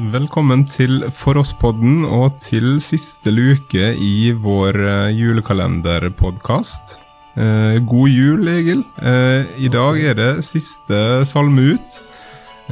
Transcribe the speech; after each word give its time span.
Velkommen 0.00 0.62
til 0.64 1.02
For 1.12 1.36
oss-podden 1.36 2.06
og 2.08 2.38
til 2.40 2.78
siste 2.80 3.28
luke 3.34 3.90
i 4.00 4.30
vår 4.32 4.78
eh, 4.80 5.08
julekalenderpodkast. 5.12 6.94
Eh, 7.36 7.76
god 7.84 8.08
jul, 8.08 8.48
Egil. 8.48 8.80
Eh, 8.96 9.50
I 9.60 9.68
dag 9.68 9.98
er 10.00 10.16
det 10.16 10.30
siste 10.46 11.26
salme 11.28 11.74
ut. 11.74 11.98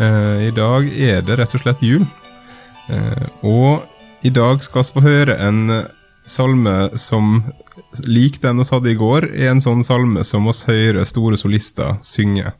Eh, 0.00 0.46
I 0.46 0.54
dag 0.56 0.88
er 0.88 1.20
det 1.26 1.36
rett 1.42 1.58
og 1.58 1.64
slett 1.66 1.84
jul. 1.84 2.06
Eh, 2.88 3.28
og 3.44 3.84
i 4.24 4.32
dag 4.32 4.64
skal 4.64 4.88
vi 4.88 4.96
få 4.96 5.04
høre 5.04 5.36
en 5.50 5.60
salme 6.24 6.78
som, 6.96 7.42
lik 8.08 8.40
den 8.40 8.64
vi 8.64 8.70
hadde 8.72 8.94
i 8.94 8.98
går, 9.04 9.28
er 9.34 9.52
en 9.52 9.60
sånn 9.60 9.84
salme 9.84 10.24
som 10.24 10.48
oss 10.48 10.64
hører 10.70 11.04
store 11.04 11.36
solister 11.36 12.00
synge. 12.00 12.56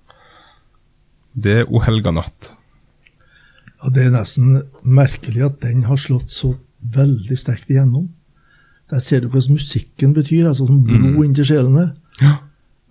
Det 1.33 1.63
er 1.63 1.73
O 1.73 1.81
helga 1.81 2.13
natt. 2.21 2.58
Ja, 3.83 3.89
Det 3.95 4.07
er 4.07 4.11
nesten 4.11 4.63
merkelig 4.85 5.45
at 5.45 5.61
den 5.63 5.83
har 5.87 5.97
slått 5.97 6.31
så 6.31 6.55
veldig 6.83 7.37
sterkt 7.39 7.69
igjennom. 7.71 8.09
Der 8.91 8.99
ser 8.99 9.21
du 9.21 9.29
hva 9.29 9.41
musikken 9.51 10.15
betyr, 10.15 10.49
altså 10.49 10.67
som 10.67 10.83
blod 10.85 10.99
Mm. 11.15 11.25
inn 11.25 11.35
til 11.35 11.45
sjelene, 11.45 11.93
Ja. 12.21 12.37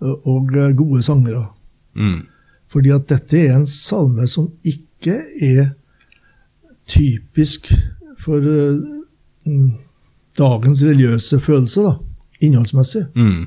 og 0.00 0.56
eh, 0.56 0.72
gode 0.76 1.02
sangere. 1.02 1.48
Mm. 1.96 2.26
Fordi 2.68 2.90
at 2.94 3.08
dette 3.08 3.34
er 3.48 3.56
en 3.56 3.66
salme 3.66 4.26
som 4.28 4.50
ikke 4.64 5.16
er 5.42 5.70
typisk 6.86 7.72
for 8.20 8.40
mm, 9.46 9.72
dagens 10.38 10.82
religiøse 10.84 11.40
følelse, 11.40 11.80
da, 11.82 11.92
innholdsmessig. 12.40 13.06
Mm. 13.16 13.46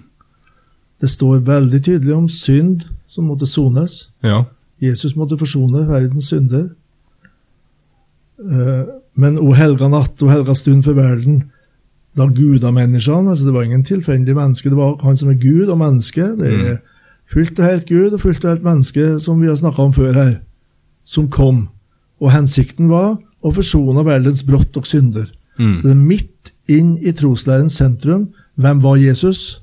Det 1.01 1.09
står 1.09 1.39
veldig 1.47 1.81
tydelig 1.83 2.13
om 2.15 2.27
synd 2.29 2.81
som 3.07 3.23
måtte 3.25 3.45
sones. 3.49 4.09
Ja. 4.23 4.43
Jesus 4.81 5.15
måtte 5.15 5.37
forsone 5.37 5.87
verdens 5.87 6.25
synder. 6.29 6.69
Eh, 8.41 8.83
Men 9.19 9.37
o 9.37 9.51
helga 9.53 9.89
natt, 9.91 10.21
o 10.23 10.29
helga 10.31 10.53
stund 10.55 10.85
for 10.85 10.95
verden, 10.95 11.51
da 12.15 12.25
gudamenneskene 12.31 13.29
altså 13.31 13.45
Det 13.45 13.53
var 13.53 13.63
ingen 13.63 13.83
tilfeldig 13.83 14.35
menneske, 14.35 14.69
det 14.69 14.77
var 14.77 14.97
han 15.03 15.17
som 15.17 15.29
er 15.29 15.39
Gud 15.39 15.67
og 15.67 15.77
menneske. 15.77 16.29
Det 16.39 16.47
er 16.53 16.77
fullt 17.31 17.59
og 17.59 17.65
helt 17.65 17.85
Gud 17.89 18.13
og 18.13 18.19
fullt 18.21 18.45
og 18.45 18.51
helt 18.51 18.63
menneske, 18.63 19.19
som 19.19 19.41
vi 19.41 19.47
har 19.47 19.55
snakka 19.55 19.81
om 19.83 19.93
før 19.93 20.13
her, 20.13 20.33
som 21.03 21.29
kom. 21.29 21.69
Og 22.21 22.31
hensikten 22.31 22.89
var 22.89 23.17
å 23.43 23.51
forsone 23.55 24.03
verdens 24.05 24.43
brott 24.43 24.75
og 24.77 24.85
synder. 24.87 25.27
Mm. 25.59 25.77
Så 25.77 25.87
det 25.87 25.91
er 25.91 26.01
midt 26.07 26.51
inn 26.71 26.97
i 27.01 27.11
troslærens 27.11 27.75
sentrum. 27.79 28.29
Hvem 28.55 28.81
var 28.83 28.95
Jesus, 29.01 29.61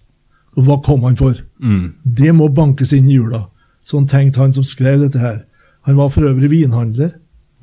og 0.57 0.65
hva 0.67 0.81
kom 0.85 1.05
han 1.07 1.17
for? 1.17 1.37
Mm. 1.63 1.95
Det 2.05 2.35
må 2.35 2.48
bankes 2.53 2.92
inn 2.92 3.09
i 3.09 3.17
jula. 3.17 3.47
Sånn 3.85 4.09
tenkte 4.09 4.41
han 4.42 4.53
som 4.53 4.65
skrev 4.65 5.01
dette 5.05 5.19
her. 5.23 5.45
Han 5.89 5.97
var 5.97 6.11
for 6.13 6.29
øvrig 6.29 6.51
vinhandler. 6.51 7.15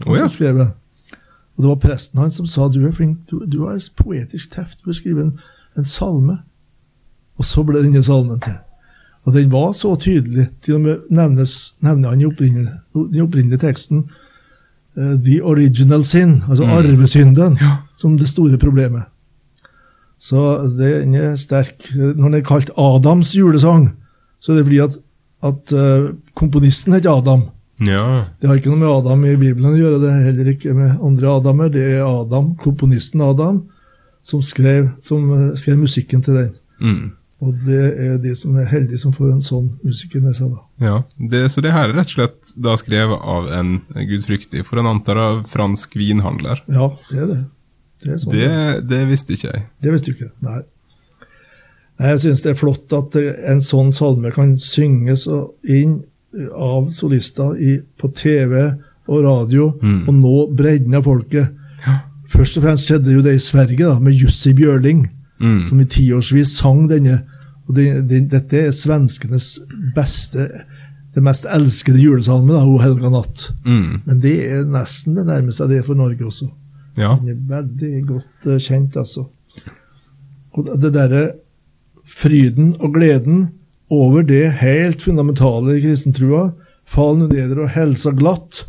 han 0.03 0.13
Å 0.13 0.15
ja. 0.15 0.25
som 0.25 0.29
skrev 0.37 0.57
det. 0.57 0.69
Og 1.55 1.63
det 1.63 1.69
var 1.69 1.75
presten 1.79 2.19
hans 2.19 2.35
som 2.35 2.45
sa 2.45 2.67
du 2.67 2.81
er 2.87 2.91
flink, 2.91 3.17
du, 3.31 3.39
du 3.47 3.61
har 3.65 3.79
poetisk 3.95 4.51
teft, 4.51 4.81
du 4.83 4.89
har 4.91 4.97
skrevet 4.97 5.23
en, 5.23 5.39
en 5.77 5.85
salme. 5.87 6.37
Og 7.39 7.45
så 7.47 7.63
ble 7.63 7.81
denne 7.83 8.03
salmen 8.03 8.39
til. 8.43 8.57
Og 9.25 9.33
den 9.33 9.49
var 9.51 9.71
så 9.73 9.95
tydelig, 9.99 10.49
til 10.61 10.75
og 10.77 10.81
med 10.81 11.07
nevnes, 11.09 11.73
nevner 11.81 12.09
han 12.13 12.21
i 12.21 12.27
den 12.45 13.21
opprinnelige 13.23 13.57
teksten 13.63 14.03
uh, 14.97 15.15
The 15.25 15.39
original 15.43 16.03
sin, 16.05 16.41
altså 16.49 16.63
Mm. 16.63 16.69
arvesynden, 16.77 17.57
Ja. 17.61 17.75
som 17.97 18.17
det 18.17 18.29
store 18.29 18.57
problemet. 18.57 19.03
Så 20.19 20.67
den 20.77 21.15
er 21.15 21.35
sterk. 21.35 21.89
Når 21.95 22.23
den 22.29 22.33
er 22.33 22.41
kalt 22.41 22.69
Adams 22.77 23.33
julesang, 23.35 23.89
så 24.39 24.51
er 24.51 24.55
det 24.55 24.65
fordi 24.65 24.77
at, 24.79 24.97
at 25.43 25.73
uh, 25.73 26.09
komponisten 26.35 26.93
heter 26.93 27.11
Adam. 27.17 27.41
Ja. 27.83 28.25
Det 28.39 28.47
har 28.47 28.59
ikke 28.59 28.71
noe 28.71 28.79
med 28.79 28.91
Adam 28.91 29.25
i 29.27 29.35
Bibelen 29.35 29.73
å 29.73 29.77
gjøre, 29.77 29.99
det 30.03 30.11
er 30.11 30.25
heller 30.29 30.51
ikke 30.53 30.75
med 30.77 30.95
andre 31.03 31.33
Adamer. 31.33 31.71
Det 31.73 31.83
er 31.97 32.05
Adam, 32.07 32.53
komponisten 32.61 33.23
Adam, 33.25 33.63
som 34.25 34.43
skrev, 34.45 34.93
som 35.03 35.27
eh, 35.35 35.49
skrev 35.59 35.81
musikken 35.81 36.23
til 36.25 36.39
den. 36.39 36.51
Mm. 36.79 37.05
Og 37.43 37.57
det 37.65 37.81
er 37.99 38.13
de 38.23 38.31
som 38.37 38.55
er 38.57 38.69
heldige 38.71 39.01
som 39.01 39.13
får 39.13 39.33
en 39.33 39.43
sånn 39.43 39.67
musiker 39.83 40.23
med 40.23 40.37
seg, 40.37 40.53
da. 40.55 40.61
ja. 40.87 40.95
Det, 41.33 41.43
så 41.51 41.61
det 41.61 41.73
her 41.75 41.91
er 41.91 41.97
rett 41.97 42.13
og 42.13 42.15
slett 42.15 42.53
da 42.55 42.77
skrevet 42.79 43.27
av 43.35 43.49
en 43.53 43.75
gudfryktig, 43.91 44.63
for 44.67 44.79
en 44.79 44.93
antar 44.93 45.19
av 45.19 45.43
fransk 45.51 45.97
vinhandler. 45.99 46.63
Ja, 46.71 46.93
det 47.11 47.19
er 47.19 47.29
det. 47.33 47.41
Det, 48.05 48.13
er 48.13 48.23
sånn. 48.23 48.37
Det, 48.37 48.55
det. 48.87 49.03
visste 49.11 49.35
ikke 49.35 49.51
jeg. 49.51 49.67
det 49.83 49.93
visste 49.93 50.11
du 50.11 50.15
ikke. 50.15 50.31
Nei. 50.45 50.61
Nei, 51.99 52.09
Jeg 52.13 52.23
syns 52.23 52.43
det 52.43 52.53
er 52.53 52.59
flott 52.59 52.95
at 52.95 53.15
en 53.19 53.61
sånn 53.63 53.91
salme 53.95 54.31
kan 54.35 54.55
synges 54.61 55.27
inn 55.67 55.99
av 56.53 56.89
solister 56.91 57.55
i, 57.61 57.79
på 57.99 58.09
TV 58.15 58.73
og 59.07 59.23
radio, 59.23 59.71
Mm. 59.81 60.07
og 60.07 60.13
nå 60.13 60.55
bredden 60.57 60.93
av 60.97 61.03
folket. 61.03 61.51
Ja. 61.85 61.99
Først 62.29 62.57
og 62.57 62.63
fremst 62.63 62.87
skjedde 62.89 63.13
jo 63.13 63.21
det 63.21 63.35
i 63.35 63.43
Sverige, 63.43 63.85
da, 63.85 63.99
med 63.99 64.13
Jussi 64.13 64.53
Bjørling. 64.53 65.07
Mm. 65.39 65.65
som 65.67 65.79
i 65.81 65.85
tiårsvis 65.85 66.53
sang 66.57 66.85
denne. 66.87 67.17
Og 67.67 67.75
det, 67.75 68.05
det, 68.07 68.21
dette 68.31 68.55
er 68.55 68.71
svenskenes 68.71 69.59
beste, 69.95 70.45
det 71.13 71.23
mest 71.23 71.43
elskede 71.51 71.99
julesalme, 71.99 72.53
da, 72.53 72.61
O 72.63 72.77
helga 72.79 73.09
natt. 73.11 73.49
Mm. 73.65 74.01
Men 74.05 74.21
det 74.23 74.35
er 74.47 74.63
nesten 74.63 75.15
det 75.19 75.25
nærmeste 75.27 75.67
det 75.67 75.81
er 75.81 75.83
for 75.83 75.99
Norge 75.99 76.23
også. 76.25 76.47
Ja. 76.97 77.17
Den 77.19 77.33
er 77.33 77.41
veldig 77.49 78.05
godt 78.07 78.47
uh, 78.47 78.55
kjent, 78.63 78.95
altså. 78.95 79.25
Og 80.55 80.71
det 80.81 80.93
derre 80.95 81.25
fryden 82.07 82.75
og 82.79 82.93
gleden 82.95 83.49
over 83.91 84.23
det 84.23 84.51
helt 84.61 85.01
fundamentale 85.01 85.77
i 85.77 85.81
kristentrua, 85.83 86.53
fall 86.85 87.17
neder 87.27 87.63
og 87.63 87.69
helsa 87.75 88.11
glatt, 88.17 88.65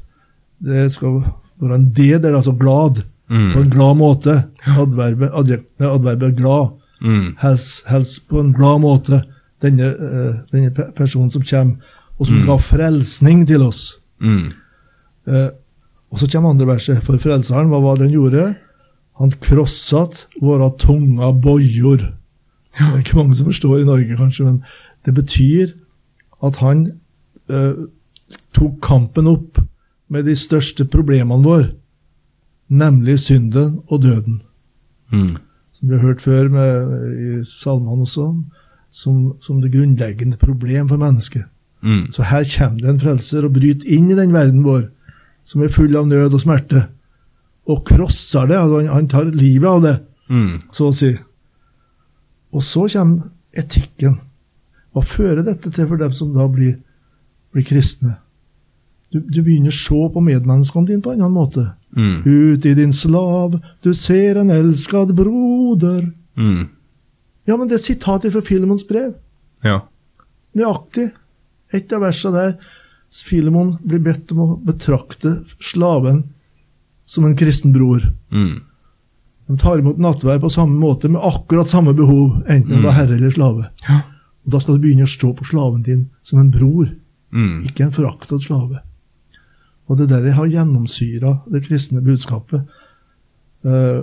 det 0.64 0.90
skal 0.92 1.22
være 1.60 1.74
en 1.74 1.88
D 1.92 2.10
der, 2.18 2.34
altså 2.36 2.52
glad, 2.58 3.02
på 3.28 3.34
Mm. 3.34 3.56
en 3.58 3.70
glad 3.70 3.96
måte. 3.96 4.34
Adverbet, 4.66 5.30
adjekt, 5.34 5.72
adverbet 5.80 6.36
glad 6.36 6.70
Mm. 7.02 7.34
hels, 7.40 7.82
hels 7.86 8.18
på 8.20 8.40
en 8.40 8.52
glad 8.52 8.80
måte 8.80 9.22
denne, 9.62 9.82
eh, 9.82 10.34
denne 10.52 10.70
personen 10.94 11.30
som 11.30 11.42
kommer, 11.42 11.76
og 12.18 12.26
som 12.26 12.36
Mm. 12.36 12.46
ga 12.46 12.56
frelsning 12.56 13.46
til 13.46 13.62
oss. 13.62 13.98
Mm. 14.20 14.52
Eh, 15.26 15.48
og 16.12 16.18
så 16.18 16.26
kommer 16.30 16.50
andre 16.50 16.66
verset. 16.66 17.02
For 17.02 17.18
frelseren, 17.18 17.68
hva 17.68 17.80
var 17.82 17.96
det 17.96 18.10
han 18.10 18.14
gjorde? 18.14 18.56
Han 19.18 19.30
krosset 19.30 20.26
våre 20.40 20.70
tunga 20.78 21.32
bojor. 21.32 22.12
Det 22.80 22.92
er 22.92 22.98
ikke 23.02 23.16
mange 23.16 23.36
som 23.38 23.46
forstår 23.48 23.80
i 23.80 23.84
Norge, 23.88 24.16
kanskje, 24.18 24.44
men 24.44 24.62
det 25.06 25.14
betyr 25.14 25.72
at 26.44 26.56
han 26.60 26.86
eh, 27.48 27.72
tok 28.56 28.80
kampen 28.84 29.26
opp 29.30 29.60
med 30.12 30.26
de 30.28 30.34
største 30.36 30.84
problemene 30.84 31.42
våre, 31.44 31.70
nemlig 32.68 33.18
synden 33.22 33.80
og 33.88 34.02
døden 34.02 34.40
Mm. 35.12 35.36
som 35.72 35.88
vi 35.88 35.94
har 35.94 36.02
hørt 36.02 36.20
før 36.20 36.48
med, 36.50 37.10
i 37.40 37.44
salmene 37.46 38.02
også, 38.02 38.24
som, 38.90 39.36
som 39.40 39.60
det 39.62 39.70
grunnleggende 39.72 40.36
problem 40.36 40.88
for 40.88 40.96
mennesket. 40.98 41.44
Mm. 41.82 42.08
Så 42.10 42.22
her 42.26 42.42
kommer 42.58 42.80
det 42.80 42.88
en 42.90 42.98
frelser 43.00 43.44
og 43.46 43.52
bryter 43.54 43.86
inn 43.86 44.10
i 44.10 44.16
den 44.18 44.32
verden 44.34 44.64
vår, 44.66 44.88
som 45.46 45.62
er 45.62 45.68
full 45.70 45.94
av 45.96 46.08
nød 46.10 46.34
og 46.34 46.40
smerte, 46.42 46.88
og 47.70 47.84
krosser 47.86 48.48
det. 48.50 48.56
Altså 48.58 48.80
han, 48.80 48.88
han 48.96 49.08
tar 49.08 49.30
livet 49.30 49.68
av 49.70 49.82
det, 49.86 49.96
Mm. 50.28 50.62
så 50.74 50.88
å 50.90 50.94
si. 50.94 51.12
Og 52.56 52.64
så 52.64 52.86
kommer 52.88 53.28
etikken. 53.56 54.18
Hva 54.96 55.04
fører 55.04 55.44
dette 55.44 55.70
til 55.72 55.88
for 55.90 56.00
dem 56.00 56.14
som 56.16 56.32
da 56.32 56.46
blir, 56.48 56.78
blir 57.52 57.66
kristne? 57.68 58.16
Du, 59.12 59.20
du 59.20 59.42
begynner 59.42 59.72
å 59.72 59.76
se 59.76 59.98
på 60.12 60.22
medmenneskene 60.24 60.88
dine 60.88 61.04
på 61.04 61.12
en 61.12 61.20
annen 61.22 61.36
måte. 61.36 61.66
Mm. 61.96 62.24
Ut 62.24 62.66
i 62.66 62.72
din 62.76 62.94
slav, 62.96 63.58
du 63.84 63.92
ser 63.96 64.40
en 64.40 64.52
elskad 64.52 65.12
broder. 65.16 66.08
Mm. 66.36 66.66
Ja, 67.46 67.56
men 67.56 67.68
det 67.70 67.78
er 67.78 67.84
sitatet 67.84 68.34
fra 68.34 68.42
Filemons 68.44 68.86
brev. 68.88 69.14
Ja. 69.64 69.84
Nøyaktig. 70.56 71.10
Et 71.76 71.92
av 71.92 72.02
versene 72.02 72.40
der 72.40 72.72
Filemon 73.26 73.76
blir 73.84 74.02
bedt 74.02 74.32
om 74.34 74.42
å 74.42 74.48
betrakte 74.64 75.38
slaven 75.62 76.24
som 77.06 77.28
en 77.28 77.36
kristen 77.38 77.72
bror. 77.74 78.02
Mm. 78.34 78.64
De 79.48 79.56
tar 79.56 79.78
imot 79.78 79.98
nattverd 79.98 80.40
på 80.42 80.50
samme 80.50 80.74
måte, 80.80 81.08
med 81.08 81.20
akkurat 81.22 81.70
samme 81.70 81.94
behov, 81.94 82.42
enten 82.48 82.80
det 82.82 82.88
er 82.90 82.96
herre 82.96 83.14
eller 83.14 83.30
slave. 83.30 83.68
Ja. 83.88 84.00
Og 84.46 84.52
Da 84.52 84.58
skal 84.58 84.74
du 84.74 84.80
begynne 84.82 85.06
å 85.06 85.10
stå 85.10 85.32
på 85.34 85.44
slaven 85.44 85.82
din 85.82 86.08
som 86.22 86.38
en 86.40 86.50
bror, 86.50 86.88
Mm. 87.32 87.64
ikke 87.66 87.84
en 87.84 87.92
foraktet 87.92 88.42
slave. 88.42 88.78
Og 89.88 89.98
det 89.98 90.08
der 90.08 90.24
jeg 90.24 90.34
har 90.34 90.46
gjennomsyra 90.46 91.32
det 91.52 91.64
kristne 91.64 92.00
budskapet, 92.00 92.62
uh, 93.64 94.02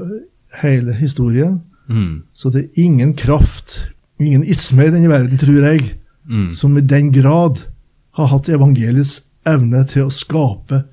hele 0.61 0.93
historien. 0.93 1.61
Mm. 1.89 2.23
Så 2.33 2.49
det 2.51 2.63
er 2.63 2.83
ingen 2.83 3.13
kraft, 3.13 3.89
ingen 4.19 4.43
isme 4.43 4.85
i 4.85 4.91
denne 4.91 5.09
verden, 5.09 5.37
tror 5.37 5.63
jeg, 5.71 5.95
Mm. 6.29 6.53
som 6.53 6.77
i 6.77 6.81
den 6.81 7.11
grad 7.11 7.59
har 8.11 8.25
hatt 8.27 8.49
evangeliets 8.49 9.21
evne 9.45 9.85
til 9.87 10.05
å 10.05 10.11
skape 10.11 10.83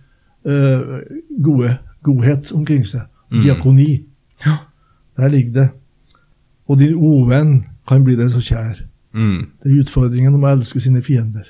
uh, 0.47 1.01
gode, 1.43 1.79
godhet 2.03 2.53
omkring 2.53 2.85
seg. 2.85 3.03
Mm. 3.31 3.41
Diakoni. 3.43 4.05
Ja. 4.47 4.57
Der 5.17 5.29
ligger 5.29 5.53
det. 5.53 5.69
Og 6.69 6.79
din 6.79 6.95
ovenn 6.95 7.65
kan 7.89 8.05
bli 8.05 8.15
deg 8.17 8.31
så 8.31 8.41
kjær. 8.41 8.85
Mm. 9.13 9.47
Det 9.63 9.73
er 9.73 9.81
utfordringen 9.83 10.35
om 10.35 10.45
å 10.47 10.53
elske 10.55 10.81
sine 10.81 11.03
fiender. 11.03 11.49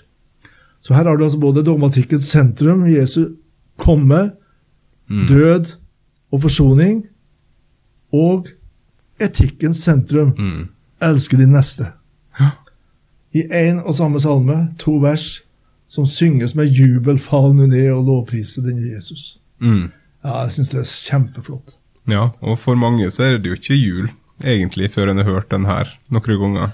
Så 0.81 0.95
her 0.97 1.05
har 1.05 1.17
du 1.17 1.25
altså 1.25 1.39
både 1.41 1.65
dogmatikkens 1.65 2.25
sentrum, 2.33 2.87
Jesu 2.89 3.35
komme, 3.79 4.33
Mm. 5.11 5.27
død 5.27 5.67
og 6.33 6.43
forsoning, 6.43 7.07
og 8.13 8.47
etikkens 9.21 9.77
sentrum. 9.83 10.29
Mm. 10.39 10.69
Elske 11.03 11.37
din 11.37 11.51
neste. 11.53 11.87
Ja. 12.41 12.51
I 13.35 13.43
én 13.43 13.81
og 13.87 13.95
samme 13.95 14.21
salme, 14.21 14.75
to 14.79 14.93
vers, 15.03 15.43
som 15.89 16.07
synges 16.07 16.55
med 16.55 16.67
jubel, 16.71 17.19
fall 17.19 17.55
nu 17.55 17.67
ned 17.67 17.91
og 17.91 18.05
lovprise 18.07 18.63
denne 18.63 18.95
Jesus. 18.95 19.41
Mm. 19.61 19.91
Ja, 20.25 20.43
jeg 20.43 20.53
syns 20.53 20.71
det 20.71 20.79
er 20.81 20.85
kjempeflott. 21.11 21.77
Ja, 22.09 22.31
og 22.41 22.59
for 22.63 22.79
mange 22.79 23.11
så 23.13 23.27
er 23.27 23.39
det 23.39 23.51
jo 23.51 23.59
ikke 23.59 23.77
jul, 23.77 24.11
egentlig, 24.41 24.91
før 24.95 25.11
en 25.13 25.21
har 25.21 25.29
hørt 25.29 25.51
den 25.53 25.67
her 25.69 25.91
noen 26.09 26.41
ganger. 26.45 26.73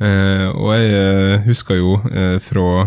Eh, 0.00 0.48
og 0.52 0.72
jeg 0.76 0.92
eh, 0.92 1.44
husker 1.46 1.78
jo 1.80 1.98
eh, 2.12 2.38
fra 2.44 2.86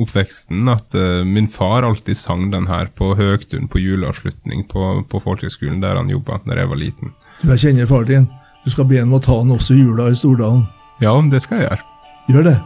oppveksten 0.00 0.68
at 0.70 0.94
eh, 0.94 1.22
min 1.26 1.48
far 1.50 1.82
alltid 1.82 2.16
sang 2.16 2.50
den 2.52 2.68
her 2.70 2.90
på 2.96 3.14
høgtun 3.18 3.68
på 3.68 3.80
juleavslutning 3.80 4.66
på, 4.70 5.04
på 5.08 5.22
folkehøgskolen 5.24 5.80
der 5.82 5.98
han 5.98 6.12
jobba 6.12 6.40
da 6.46 6.58
jeg 6.60 6.70
var 6.70 6.80
liten. 6.80 7.14
Du, 7.40 7.48
jeg 7.50 7.64
kjenner 7.64 7.88
far 7.90 8.04
din. 8.08 8.28
Du 8.64 8.70
skal 8.70 8.88
be 8.88 9.00
ham 9.00 9.16
å 9.16 9.22
ta 9.24 9.38
han 9.40 9.54
også 9.56 9.76
i 9.76 9.80
jula 9.80 10.10
i 10.12 10.18
Stordalen. 10.18 10.66
Ja, 11.00 11.16
det 11.32 11.40
skal 11.42 11.62
jeg 11.62 11.70
gjøre. 11.70 11.88
Gjør 12.30 12.52
det. 12.52 12.58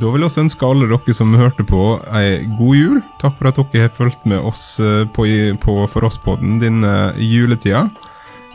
Da 0.00 0.08
vil 0.08 0.22
jeg 0.22 0.30
også 0.30 0.42
ønske 0.46 0.68
alle 0.68 0.88
dere 0.88 1.14
som 1.14 1.34
hørte 1.36 1.64
på, 1.68 1.82
ei 2.16 2.46
god 2.56 2.76
jul. 2.78 3.00
Takk 3.20 3.34
for 3.38 3.50
at 3.50 3.58
dere 3.60 3.86
har 3.86 3.96
fulgt 3.96 4.24
med 4.28 4.40
oss 4.40 4.80
eh, 4.80 5.02
på, 5.04 5.26
på 5.60 5.74
For 5.92 6.08
oss-podden 6.08 6.60
denne 6.62 7.12
juletida. 7.20 7.88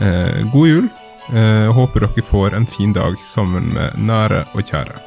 Eh, 0.01 0.41
god 0.53 0.71
jul. 0.71 0.87
Eh, 1.29 1.67
håper 1.77 2.07
dere 2.07 2.25
får 2.25 2.57
en 2.57 2.65
fin 2.65 2.95
dag 2.95 3.19
sammen 3.25 3.69
med 3.75 4.01
nære 4.01 4.47
og 4.55 4.65
kjære. 4.65 4.97